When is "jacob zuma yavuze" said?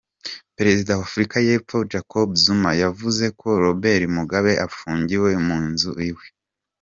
1.91-3.25